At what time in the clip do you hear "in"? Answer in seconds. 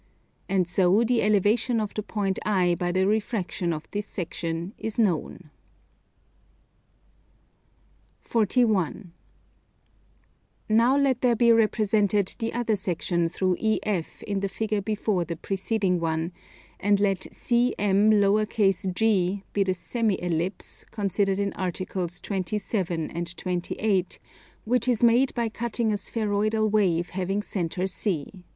14.23-14.39, 21.37-21.53